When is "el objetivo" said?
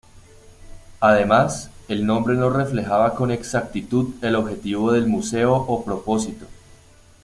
4.23-4.91